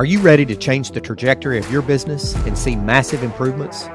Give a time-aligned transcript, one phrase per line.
[0.00, 3.86] Are you ready to change the trajectory of your business and see massive improvements?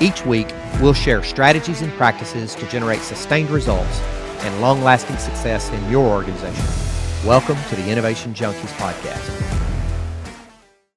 [0.00, 4.00] Each week, we'll share strategies and practices to generate sustained results
[4.40, 6.66] and long lasting success in your organization.
[7.24, 9.22] Welcome to the Innovation Junkies Podcast.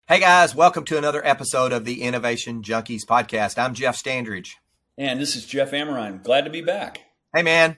[0.07, 3.59] Hey guys, welcome to another episode of the Innovation Junkies Podcast.
[3.59, 4.53] I'm Jeff Standridge.
[4.97, 6.23] And this is Jeff Amerine.
[6.23, 7.01] Glad to be back.
[7.35, 7.77] Hey man,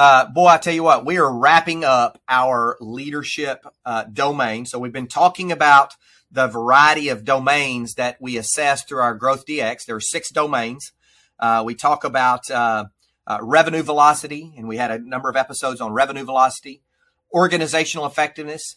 [0.00, 4.64] uh, boy, I tell you what, we are wrapping up our leadership uh, domain.
[4.64, 5.92] So we've been talking about
[6.32, 9.84] the variety of domains that we assess through our Growth DX.
[9.84, 10.92] There are six domains.
[11.38, 12.86] Uh, we talk about uh,
[13.26, 16.80] uh, revenue velocity, and we had a number of episodes on revenue velocity,
[17.34, 18.76] organizational effectiveness,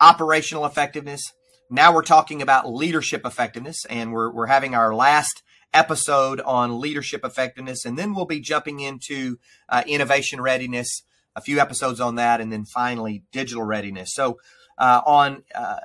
[0.00, 1.32] operational effectiveness.
[1.68, 5.42] Now we're talking about leadership effectiveness, and we're, we're having our last
[5.72, 9.38] episode on leadership effectiveness, and then we'll be jumping into
[9.68, 11.02] uh, innovation readiness,
[11.36, 14.12] a few episodes on that, and then finally digital readiness.
[14.12, 14.38] So
[14.78, 15.76] uh, on uh,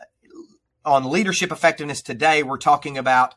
[0.83, 3.35] on leadership effectiveness today, we're talking about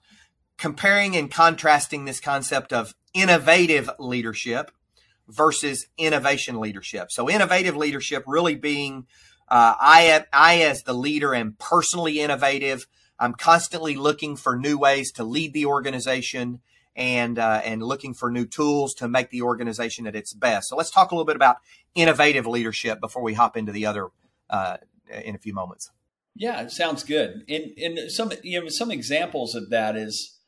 [0.58, 4.70] comparing and contrasting this concept of innovative leadership
[5.28, 7.08] versus innovation leadership.
[7.10, 9.06] So innovative leadership really being
[9.48, 12.86] uh, I, I as the leader am personally innovative
[13.18, 16.60] I'm constantly looking for new ways to lead the organization
[16.94, 20.68] and uh, and looking for new tools to make the organization at its best.
[20.68, 21.58] So let's talk a little bit about
[21.94, 24.08] innovative leadership before we hop into the other
[24.50, 24.78] uh,
[25.24, 25.90] in a few moments.
[26.34, 27.44] Yeah, it sounds good.
[27.48, 30.38] And and some you know some examples of that is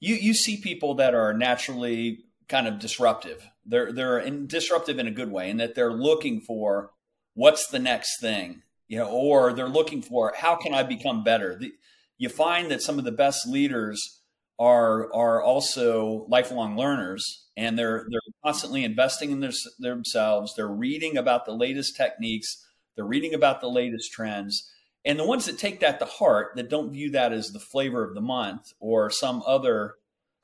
[0.00, 3.48] you you see people that are naturally kind of disruptive.
[3.64, 6.90] They're they're in, disruptive in a good way, in that they're looking for
[7.34, 11.56] what's the next thing, you know, or they're looking for how can I become better.
[11.56, 11.72] The,
[12.18, 14.22] you find that some of the best leaders
[14.58, 20.54] are are also lifelong learners and they're they're constantly investing in their, themselves.
[20.54, 22.64] They're reading about the latest techniques.
[22.94, 24.72] They're reading about the latest trends.
[25.04, 28.02] And the ones that take that to heart that don't view that as the flavor
[28.02, 29.94] of the month or some other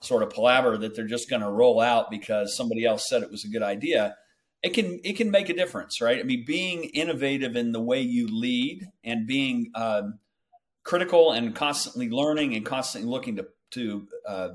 [0.03, 3.31] sort of palaver that they're just going to roll out because somebody else said it
[3.31, 4.17] was a good idea
[4.63, 6.21] it can it can make a difference right?
[6.21, 10.19] I mean being innovative in the way you lead and being um,
[10.85, 14.49] critical and constantly learning and constantly looking to to uh,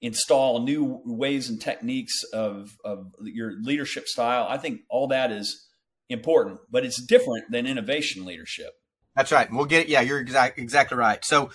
[0.00, 4.46] install new ways and techniques of of your leadership style.
[4.48, 5.68] I think all that is
[6.08, 8.72] important, but it's different than innovation leadership.
[9.18, 9.50] That's right.
[9.50, 9.88] We'll get it.
[9.88, 11.24] Yeah, you're exact, exactly right.
[11.24, 11.50] So,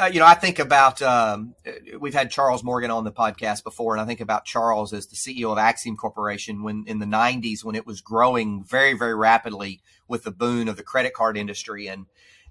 [0.00, 1.54] uh, you know, I think about um,
[2.00, 5.16] we've had Charles Morgan on the podcast before, and I think about Charles as the
[5.16, 9.82] CEO of Acxiom Corporation when in the '90s when it was growing very, very rapidly
[10.08, 12.06] with the boon of the credit card industry, and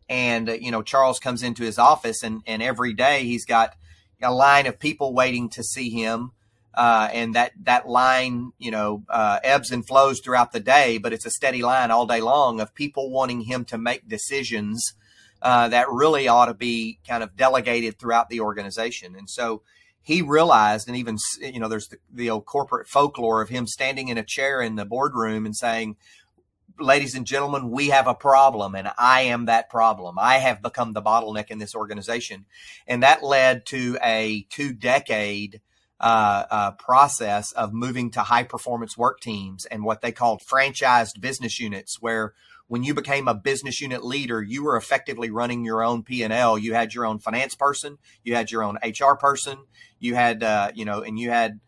[0.10, 3.76] and, uh, you know, Charles comes into his office and, and every day he's got
[4.22, 6.32] a line of people waiting to see him.
[6.74, 11.12] Uh, and that, that line, you know, uh, ebbs and flows throughout the day, but
[11.12, 14.94] it's a steady line all day long of people wanting him to make decisions
[15.42, 19.16] uh, that really ought to be kind of delegated throughout the organization.
[19.16, 19.64] And so
[20.02, 24.08] he realized, and even, you know, there's the, the old corporate folklore of him standing
[24.08, 25.98] in a chair in the boardroom and saying,
[26.80, 30.18] ladies and gentlemen, we have a problem and I am that problem.
[30.20, 32.46] I have become the bottleneck in this organization.
[32.88, 35.62] And that led to a two decade
[36.00, 41.22] uh, uh, process of moving to high performance work teams and what they called franchised
[41.22, 42.34] business units, where
[42.68, 46.34] when you became a business unit leader, you were effectively running your own P and
[46.34, 46.58] L.
[46.58, 49.60] You had your own finance person, you had your own HR person,
[50.00, 51.60] you had uh, you know, and you had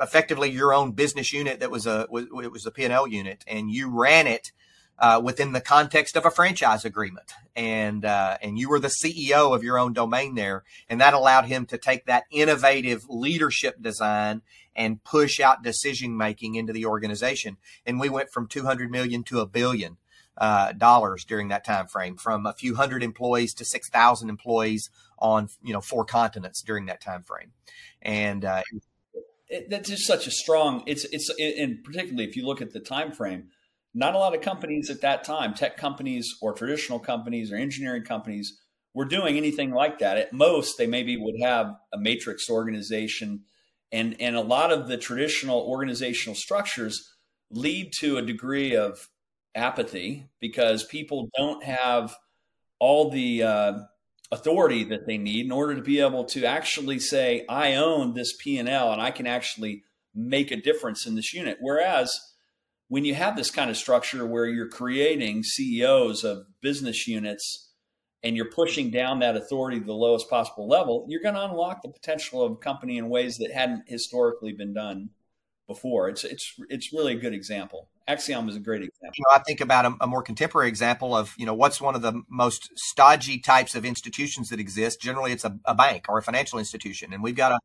[0.00, 3.70] effectively your own business unit that was a was, it was a P&L unit and
[3.70, 4.52] you ran it
[4.98, 7.32] uh, within the context of a franchise agreement.
[7.54, 11.46] And uh, and you were the CEO of your own domain there and that allowed
[11.46, 14.42] him to take that innovative leadership design
[14.76, 17.56] and push out decision making into the organization.
[17.84, 19.96] And we went from 200 million to a billion
[20.36, 24.88] uh, dollars during that time frame from a few hundred employees to 6,000 employees
[25.18, 27.52] on you know four continents during that time frame.
[28.00, 28.62] And uh,
[29.48, 30.82] it, that's just such a strong.
[30.86, 33.48] It's it's and particularly if you look at the time frame,
[33.94, 38.04] not a lot of companies at that time, tech companies or traditional companies or engineering
[38.04, 38.58] companies,
[38.94, 40.18] were doing anything like that.
[40.18, 43.44] At most, they maybe would have a matrix organization,
[43.90, 47.14] and and a lot of the traditional organizational structures
[47.50, 49.08] lead to a degree of
[49.54, 52.14] apathy because people don't have
[52.78, 53.72] all the uh,
[54.30, 58.34] authority that they need in order to be able to actually say i own this
[58.38, 59.82] p&l and i can actually
[60.18, 61.58] make a difference in this unit.
[61.60, 62.18] Whereas
[62.88, 67.70] when you have this kind of structure where you're creating ceos of business units
[68.22, 71.82] and you're pushing down that authority to the lowest possible level you're going to unlock
[71.82, 75.10] the potential of a company in ways that hadn't historically been done
[75.68, 76.08] before.
[76.08, 77.88] It's it's it's really a good example.
[78.08, 79.12] Acxiom is a great example.
[79.14, 81.94] You know, I think about a, a, more contemporary example of you know what's one
[81.94, 85.00] of the most stodgy types of institutions that exist.
[85.00, 87.58] Generally, it's a, a bank or a financial institution, and we've got a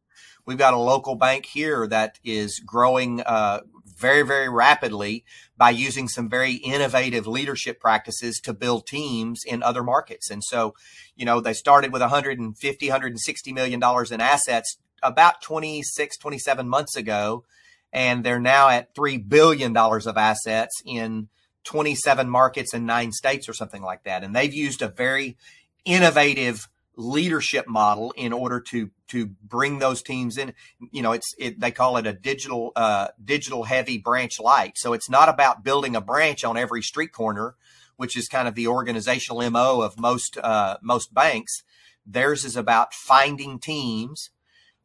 [0.45, 5.23] we've got a local bank here that is growing uh, very very rapidly
[5.57, 10.29] by using some very innovative leadership practices to build teams in other markets.
[10.29, 10.73] And so,
[11.15, 16.97] you know, they started with 150 160 million dollars in assets about 26 27 months
[16.97, 17.45] ago
[17.93, 21.29] and they're now at $3 billion of assets in
[21.63, 24.23] 27 markets in nine states or something like that.
[24.23, 25.37] And they've used a very
[25.85, 30.53] innovative leadership model in order to to bring those teams in.
[30.91, 34.73] You know it's it, they call it a digital uh, digital heavy branch light.
[34.77, 37.55] So it's not about building a branch on every street corner
[37.95, 41.63] which is kind of the organizational mo of most uh, most banks.
[42.05, 44.29] Theirs is about finding teams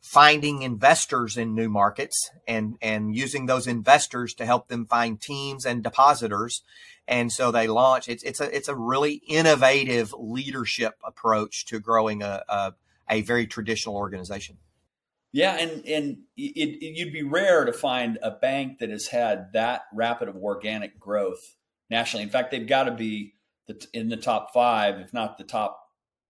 [0.01, 5.67] finding investors in new markets and and using those investors to help them find teams
[5.67, 6.63] and depositors.
[7.07, 12.23] And so they launch it's it's a it's a really innovative leadership approach to growing
[12.23, 12.75] a a,
[13.11, 14.59] a very traditional organization.
[15.33, 19.53] Yeah and and it, it, you'd be rare to find a bank that has had
[19.53, 21.57] that rapid of organic growth
[21.91, 22.23] nationally.
[22.23, 23.35] In fact they've got to be
[23.93, 25.81] in the top five if not the top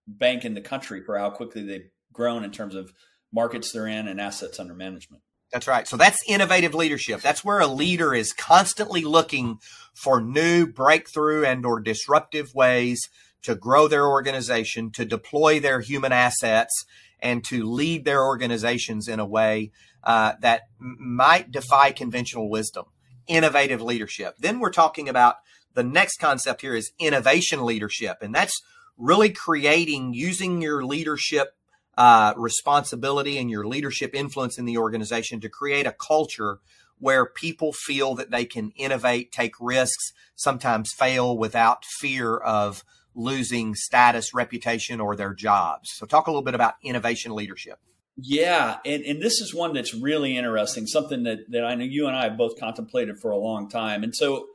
[0.08, 2.92] bank in the country for how quickly they've grown in terms of
[3.32, 5.22] markets they're in and assets under management.
[5.52, 5.88] That's right.
[5.88, 7.22] So that's innovative leadership.
[7.22, 9.58] That's where a leader is constantly looking
[9.94, 13.08] for new breakthrough and or disruptive ways
[13.42, 16.84] to grow their organization, to deploy their human assets,
[17.20, 19.72] and to lead their organizations in a way
[20.04, 22.84] uh, that m- might defy conventional wisdom.
[23.26, 24.34] Innovative leadership.
[24.38, 25.36] Then we're talking about
[25.74, 28.60] the next concept here is innovation leadership, and that's
[28.96, 31.54] really creating using your leadership
[31.98, 36.60] uh, responsibility and your leadership influence in the organization to create a culture
[37.00, 42.84] where people feel that they can innovate, take risks, sometimes fail without fear of
[43.16, 45.90] losing status, reputation, or their jobs.
[45.92, 47.80] So, talk a little bit about innovation leadership.
[48.16, 52.06] Yeah, and, and this is one that's really interesting, something that, that I know you
[52.06, 54.04] and I have both contemplated for a long time.
[54.04, 54.46] And so,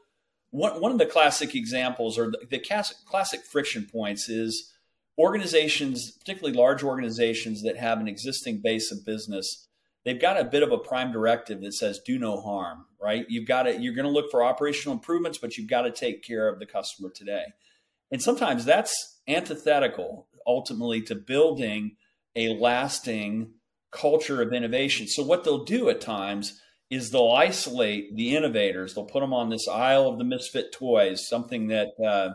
[0.51, 2.59] one, one of the classic examples or the, the
[3.05, 4.73] classic friction points is
[5.17, 9.67] organizations, particularly large organizations that have an existing base of business,
[10.05, 13.25] they've got a bit of a prime directive that says do no harm, right?
[13.29, 16.23] You've got to you're going to look for operational improvements, but you've got to take
[16.23, 17.45] care of the customer today.
[18.11, 21.95] And sometimes that's antithetical ultimately to building
[22.35, 23.53] a lasting
[23.91, 25.07] culture of innovation.
[25.07, 28.93] So what they'll do at times is they'll isolate the innovators.
[28.93, 32.33] They'll put them on this aisle of the misfit toys, something that uh,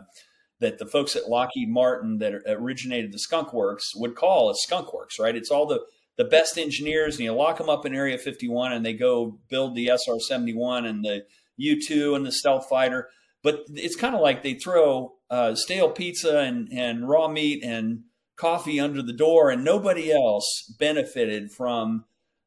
[0.59, 4.93] that the folks at Lockheed Martin that originated the Skunk Works would call a Skunk
[4.93, 5.35] Works, right?
[5.35, 5.81] It's all the
[6.17, 9.73] the best engineers, and you lock them up in Area 51, and they go build
[9.73, 11.23] the SR 71 and the
[11.55, 13.07] U 2 and the stealth fighter.
[13.41, 18.01] But it's kind of like they throw uh, stale pizza and, and raw meat and
[18.35, 22.03] coffee under the door, and nobody else benefited from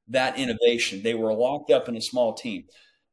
[0.07, 1.03] that innovation.
[1.03, 2.65] They were locked up in a small team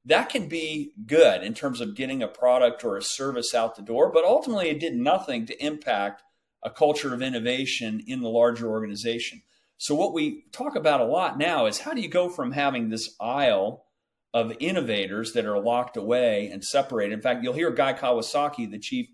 [0.06, 3.82] that can be good in terms of getting a product or a service out the
[3.82, 6.24] door, but ultimately it did nothing to impact
[6.64, 9.42] a culture of innovation in the larger organization.
[9.78, 12.90] So, what we talk about a lot now is how do you go from having
[12.90, 13.86] this aisle
[14.34, 17.14] of innovators that are locked away and separated?
[17.14, 19.08] In fact, you'll hear Guy Kawasaki, the chief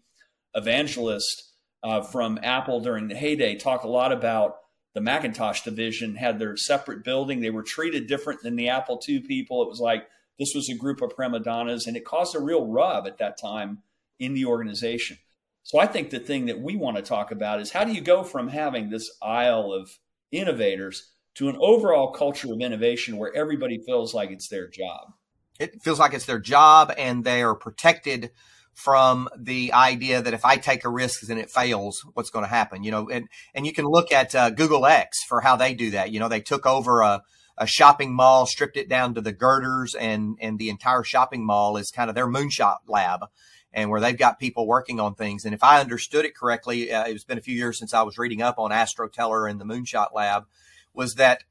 [0.56, 1.54] evangelist
[1.84, 4.58] uh, from Apple during the heyday, talk a lot about
[4.96, 7.42] the Macintosh division had their separate building.
[7.42, 9.62] They were treated different than the Apple II people.
[9.62, 10.08] It was like
[10.40, 13.40] this was a group of prima donnas, and it caused a real rub at that
[13.40, 13.84] time
[14.20, 15.18] in the organization.
[15.64, 18.02] So I think the thing that we want to talk about is how do you
[18.02, 19.90] go from having this aisle of
[20.32, 25.14] innovators to an overall culture of innovation where everybody feels like it's their job?
[25.60, 28.32] It feels like it's their job and they are protected
[28.74, 32.50] from the idea that if I take a risk and it fails, what's going to
[32.50, 32.84] happen?
[32.84, 35.92] You know, and, and you can look at uh, Google X for how they do
[35.92, 36.12] that.
[36.12, 37.24] You know, they took over a,
[37.58, 41.78] a shopping mall, stripped it down to the girders, and and the entire shopping mall
[41.78, 43.26] is kind of their moonshot lab,
[43.74, 45.46] and where they've got people working on things.
[45.46, 48.18] And if I understood it correctly, uh, it's been a few years since I was
[48.18, 50.46] reading up on Astro Teller and the moonshot lab,
[50.94, 51.44] was that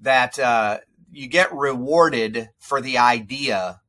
[0.00, 0.78] that uh,
[1.12, 3.80] you get rewarded for the idea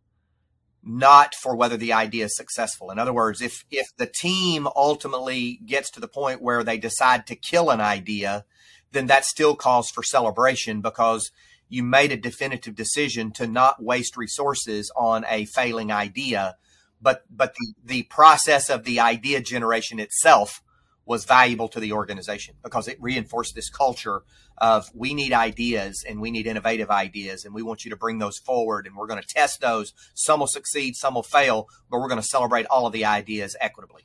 [0.83, 2.89] not for whether the idea is successful.
[2.91, 7.27] In other words, if if the team ultimately gets to the point where they decide
[7.27, 8.45] to kill an idea,
[8.91, 11.31] then that still calls for celebration because
[11.69, 16.55] you made a definitive decision to not waste resources on a failing idea,
[17.01, 20.61] but but the, the process of the idea generation itself
[21.05, 24.21] was valuable to the organization because it reinforced this culture
[24.59, 28.19] of we need ideas and we need innovative ideas and we want you to bring
[28.19, 29.93] those forward and we're going to test those.
[30.13, 33.55] Some will succeed, some will fail, but we're going to celebrate all of the ideas
[33.59, 34.03] equitably.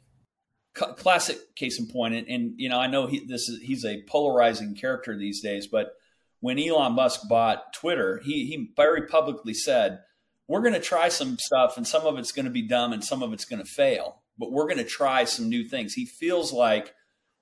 [0.76, 4.02] Classic case in point, and, and you know I know he, this is he's a
[4.02, 5.94] polarizing character these days, but
[6.40, 10.00] when Elon Musk bought Twitter, he he very publicly said,
[10.46, 13.02] "We're going to try some stuff, and some of it's going to be dumb, and
[13.02, 15.94] some of it's going to fail." but we're going to try some new things.
[15.94, 16.94] He feels like,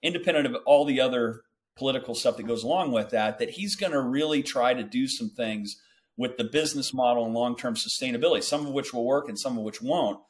[0.03, 1.43] independent of all the other
[1.77, 5.09] political stuff that goes along with that, that he's going to really try to do
[5.09, 5.81] some things
[6.17, 9.59] with the business model and long term sustainability, some of which will work and some
[9.59, 10.21] of which won't.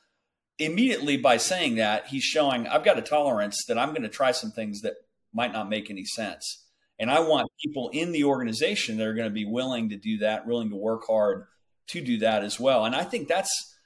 [0.59, 4.33] Immediately by saying that, he's showing I've got a tolerance that I'm going to try
[4.33, 4.95] some things that
[5.33, 6.65] might not make any sense.
[6.99, 10.19] And I want people in the organization that are going to be willing to do
[10.19, 11.47] that, willing to work hard
[11.89, 12.85] to do that as well.
[12.85, 13.77] And I think that's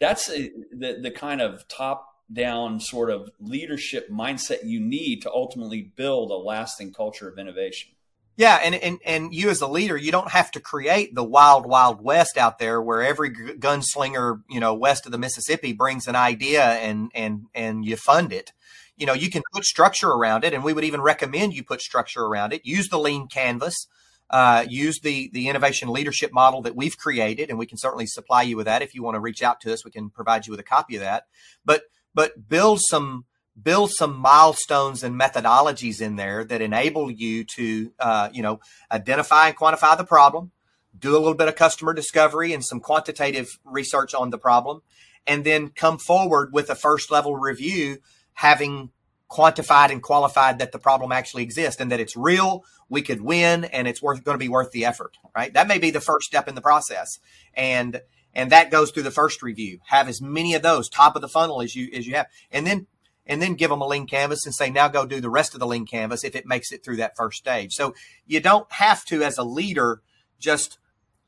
[0.00, 5.32] that's a, the the kind of top down sort of leadership mindset you need to
[5.32, 7.90] ultimately build a lasting culture of innovation.
[8.38, 11.66] Yeah, and, and and you as a leader, you don't have to create the wild,
[11.66, 16.14] wild west out there where every gunslinger, you know, west of the Mississippi brings an
[16.14, 18.52] idea and and and you fund it.
[18.96, 21.80] You know, you can put structure around it, and we would even recommend you put
[21.82, 22.64] structure around it.
[22.64, 23.88] Use the lean canvas,
[24.30, 28.42] uh, use the the innovation leadership model that we've created, and we can certainly supply
[28.42, 28.82] you with that.
[28.82, 30.94] If you want to reach out to us, we can provide you with a copy
[30.94, 31.24] of that.
[31.64, 31.82] But
[32.14, 33.24] but build some
[33.60, 38.60] build some milestones and methodologies in there that enable you to uh, you know
[38.90, 40.50] identify and quantify the problem
[40.98, 44.82] do a little bit of customer discovery and some quantitative research on the problem
[45.26, 47.98] and then come forward with a first level review
[48.34, 48.90] having
[49.30, 53.64] quantified and qualified that the problem actually exists and that it's real we could win
[53.64, 56.26] and it's worth going to be worth the effort right that may be the first
[56.26, 57.18] step in the process
[57.54, 58.00] and
[58.34, 59.80] and that goes through the first review.
[59.86, 62.66] Have as many of those top of the funnel as you as you have, and
[62.66, 62.86] then
[63.28, 65.60] and then give them a lean canvas and say now go do the rest of
[65.60, 67.74] the lean canvas if it makes it through that first stage.
[67.74, 67.94] So
[68.26, 70.00] you don't have to as a leader
[70.38, 70.78] just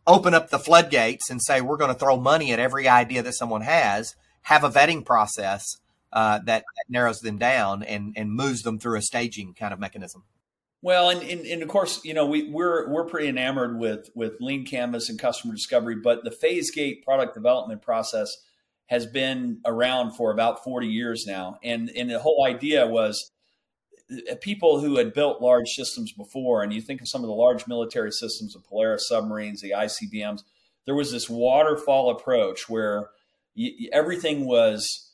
[0.07, 3.35] open up the floodgates and say we're going to throw money at every idea that
[3.35, 4.14] someone has.
[4.42, 5.76] Have a vetting process
[6.12, 9.78] uh, that, that narrows them down and and moves them through a staging kind of
[9.78, 10.25] mechanism.
[10.83, 14.40] Well, and, and, and, of course, you know, we, we're we're pretty enamored with with
[14.40, 18.35] lean canvas and customer discovery, but the phase gate product development process
[18.90, 21.59] has been around for about 40 years now.
[21.62, 23.30] And and the whole idea was
[24.11, 27.35] uh, people who had built large systems before, and you think of some of the
[27.35, 30.40] large military systems, the Polaris submarines, the ICBMs,
[30.87, 33.11] there was this waterfall approach where
[33.92, 35.12] everything was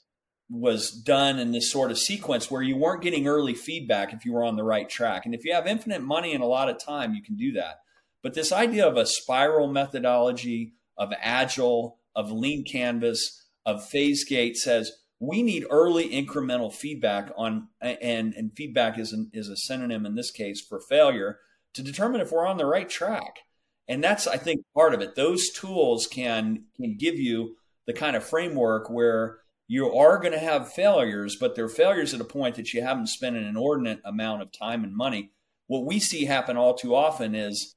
[0.48, 4.32] was done in this sort of sequence where you weren't getting early feedback if you
[4.32, 5.26] were on the right track.
[5.26, 7.80] And if you have infinite money and a lot of time, you can do that.
[8.22, 14.56] But this idea of a spiral methodology, of agile, of lean canvas, of phase gate
[14.56, 20.06] says we need early incremental feedback on and and feedback is an, is a synonym
[20.06, 21.40] in this case for failure
[21.74, 23.40] to determine if we're on the right track.
[23.88, 25.14] And that's I think part of it.
[25.16, 27.56] Those tools can can give you
[27.86, 32.20] the kind of framework where you are going to have failures, but they're failures at
[32.20, 35.32] a point that you haven't spent an inordinate amount of time and money.
[35.66, 37.74] What we see happen all too often is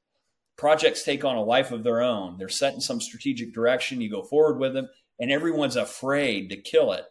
[0.56, 2.36] projects take on a life of their own.
[2.38, 4.88] They're set in some strategic direction, you go forward with them,
[5.20, 7.04] and everyone's afraid to kill it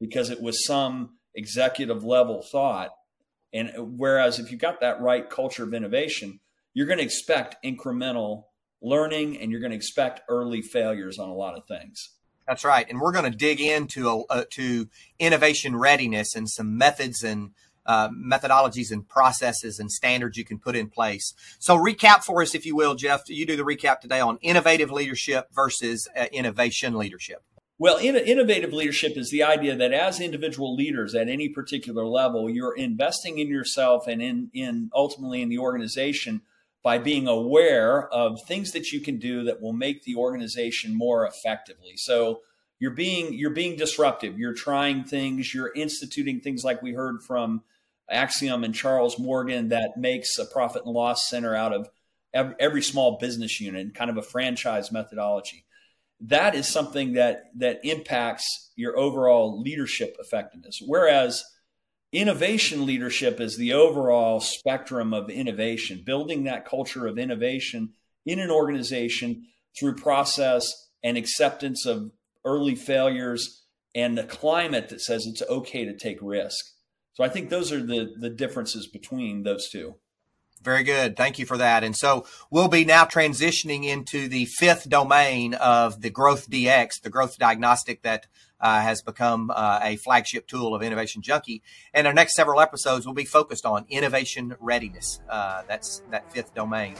[0.00, 2.90] because it was some executive level thought.
[3.52, 6.40] And whereas if you've got that right culture of innovation,
[6.74, 8.44] you're going to expect incremental
[8.82, 12.10] learning and you're going to expect early failures on a lot of things.
[12.46, 16.76] That's right, and we're going to dig into a, uh, to innovation readiness and some
[16.76, 17.52] methods and
[17.86, 21.32] uh, methodologies and processes and standards you can put in place.
[21.58, 23.22] So, recap for us, if you will, Jeff.
[23.28, 27.42] You do the recap today on innovative leadership versus uh, innovation leadership.
[27.78, 32.48] Well, in, innovative leadership is the idea that as individual leaders at any particular level,
[32.48, 36.42] you're investing in yourself and in, in ultimately in the organization
[36.84, 41.26] by being aware of things that you can do that will make the organization more
[41.26, 41.94] effectively.
[41.96, 42.42] So
[42.78, 44.38] you're being you're being disruptive.
[44.38, 45.54] You're trying things.
[45.54, 47.62] You're instituting things like we heard from
[48.12, 51.88] Acxiom and Charles Morgan that makes a profit and loss center out of
[52.34, 55.64] every, every small business unit, kind of a franchise methodology.
[56.20, 60.78] That is something that that impacts your overall leadership effectiveness.
[60.84, 61.44] Whereas
[62.14, 67.94] Innovation leadership is the overall spectrum of innovation, building that culture of innovation
[68.24, 72.12] in an organization through process and acceptance of
[72.44, 73.64] early failures
[73.96, 76.64] and the climate that says it's okay to take risk.
[77.14, 79.96] So I think those are the the differences between those two.
[80.64, 81.14] Very good.
[81.14, 81.84] Thank you for that.
[81.84, 87.10] And so we'll be now transitioning into the fifth domain of the growth DX, the
[87.10, 88.26] growth diagnostic that
[88.60, 91.62] uh, has become uh, a flagship tool of Innovation Junkie.
[91.92, 95.20] And our next several episodes will be focused on innovation readiness.
[95.28, 96.96] Uh, that's that fifth domain.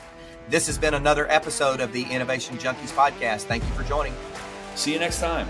[0.51, 3.45] This has been another episode of the Innovation Junkies podcast.
[3.45, 4.15] Thank you for joining.
[4.75, 5.49] See you next time.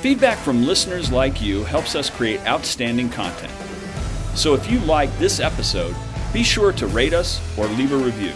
[0.00, 3.52] Feedback from listeners like you helps us create outstanding content.
[4.36, 5.96] So if you like this episode,
[6.32, 8.32] be sure to rate us or leave a review.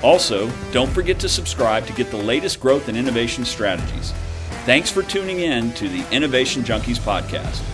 [0.00, 4.12] Also, don't forget to subscribe to get the latest growth and innovation strategies.
[4.64, 7.71] Thanks for tuning in to the Innovation Junkies podcast.